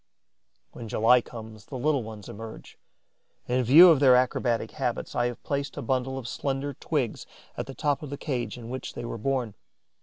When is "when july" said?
0.71-1.21